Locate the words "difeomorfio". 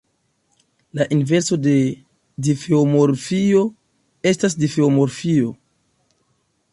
2.47-3.61, 4.65-5.53